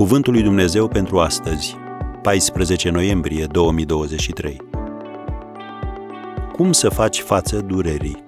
[0.00, 1.76] Cuvântul lui Dumnezeu pentru astăzi,
[2.22, 4.60] 14 noiembrie 2023.
[6.52, 8.24] Cum să faci față durerii?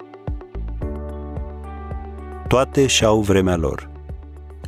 [2.49, 3.91] Toate și-au vremea lor.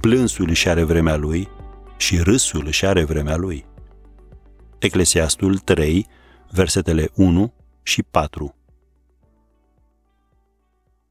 [0.01, 1.49] Plânsul își are vremea lui
[1.97, 3.65] și râsul își are vremea lui.
[4.79, 6.07] Eclesiastul 3,
[6.51, 7.53] versetele 1
[7.83, 8.55] și 4.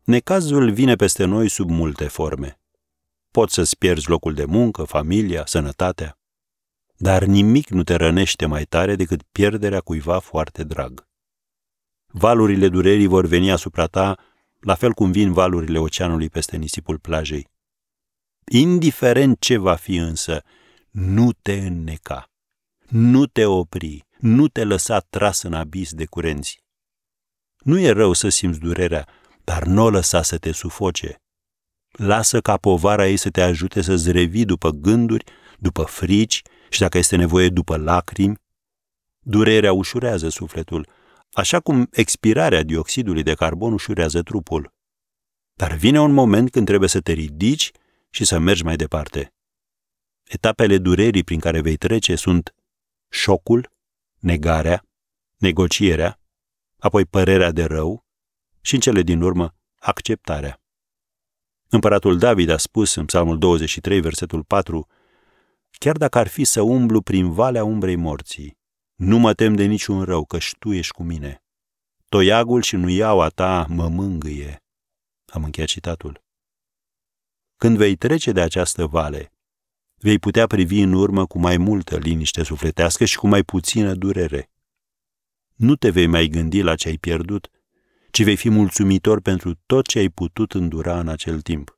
[0.03, 2.57] Necazul vine peste noi sub multe forme.
[3.33, 6.17] Poți să-ți pierzi locul de muncă, familia, sănătatea,
[6.97, 11.07] dar nimic nu te rănește mai tare decât pierderea cuiva foarte drag.
[12.05, 14.17] Valurile durerii vor veni asupra ta,
[14.59, 17.47] la fel cum vin valurile oceanului peste nisipul plajei.
[18.51, 20.43] Indiferent ce va fi însă,
[20.91, 22.31] nu te înneca,
[22.87, 26.63] nu te opri, nu te lăsa tras în abis de curenți.
[27.57, 29.07] Nu e rău să simți durerea,
[29.43, 31.22] dar nu o lăsa să te sufoce.
[31.97, 35.23] Lasă ca povara ei să te ajute să-ți revii după gânduri,
[35.59, 38.37] după frici și, dacă este nevoie, după lacrimi.
[39.19, 40.87] Durerea ușurează sufletul,
[41.31, 44.73] așa cum expirarea dioxidului de carbon ușurează trupul.
[45.53, 47.71] Dar vine un moment când trebuie să te ridici
[48.09, 49.33] și să mergi mai departe.
[50.23, 52.55] Etapele durerii prin care vei trece sunt
[53.09, 53.71] șocul,
[54.19, 54.85] negarea,
[55.37, 56.19] negocierea,
[56.77, 58.05] apoi părerea de rău
[58.61, 60.62] și, în cele din urmă, acceptarea.
[61.73, 64.87] Împăratul David a spus în Psalmul 23, versetul 4,
[65.71, 68.57] Chiar dacă ar fi să umblu prin valea umbrei morții,
[68.95, 71.43] nu mă tem de niciun rău, căci tu ești cu mine.
[72.09, 74.63] Toiagul și nuiaua ta mă mângâie.
[75.25, 76.23] Am încheiat citatul.
[77.57, 79.31] Când vei trece de această vale,
[79.95, 84.49] vei putea privi în urmă cu mai multă liniște sufletească și cu mai puțină durere.
[85.55, 87.49] Nu te vei mai gândi la ce ai pierdut,
[88.13, 91.77] ci vei fi mulțumitor pentru tot ce ai putut îndura în acel timp.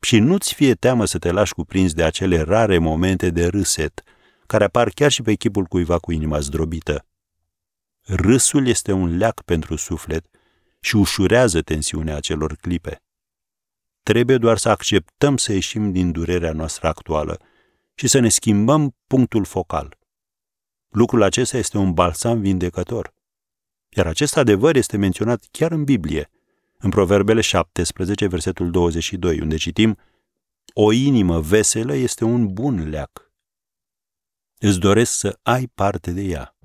[0.00, 4.02] Și nu-ți fie teamă să te lași cuprins de acele rare momente de râset,
[4.46, 7.06] care apar chiar și pe chipul cuiva cu inima zdrobită.
[8.02, 10.26] Râsul este un leac pentru suflet
[10.80, 13.02] și ușurează tensiunea acelor clipe.
[14.02, 17.40] Trebuie doar să acceptăm să ieșim din durerea noastră actuală
[17.94, 19.98] și să ne schimbăm punctul focal.
[20.88, 23.15] Lucrul acesta este un balsam vindecător.
[23.88, 26.30] Iar acest adevăr este menționat chiar în Biblie,
[26.78, 29.98] în Proverbele 17, versetul 22, unde citim
[30.72, 33.30] O inimă veselă este un bun leac.
[34.58, 36.56] Îți doresc să ai parte de ea.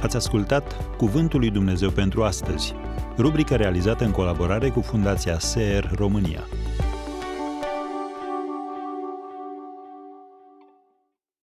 [0.00, 2.74] Ați ascultat Cuvântul lui Dumnezeu pentru astăzi,
[3.18, 6.46] rubrica realizată în colaborare cu Fundația SER România.